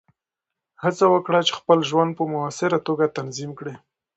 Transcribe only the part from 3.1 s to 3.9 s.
تنظیم کړې.